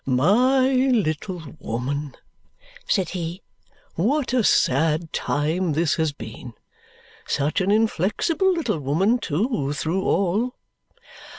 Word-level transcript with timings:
"My 0.07 0.67
little 0.67 1.43
woman," 1.59 2.15
said 2.87 3.09
he, 3.09 3.43
"what 3.93 4.33
a 4.33 4.43
sad 4.43 5.13
time 5.13 5.73
this 5.73 5.93
has 5.97 6.11
been. 6.11 6.55
Such 7.27 7.61
an 7.61 7.69
inflexible 7.69 8.51
little 8.51 8.79
woman, 8.79 9.19
too, 9.19 9.73
through 9.73 10.01
all!" 10.03 10.55